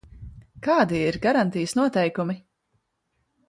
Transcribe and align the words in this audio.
Kādi 0.67 1.03
ir 1.11 1.19
garantijas 1.27 1.77
noteikumi? 1.83 2.41